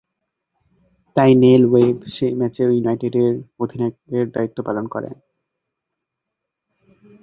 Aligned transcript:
তাই 1.15 1.31
Neil 1.41 1.63
Webb 1.67 1.97
সেই 2.15 2.33
ম্যাচে 2.39 2.63
ইউনাইটেডের 2.69 3.33
অধিনায়কের 3.59 4.25
দায়িত্ব 4.35 4.57
পালন 4.67 4.85
করেন। 4.93 5.15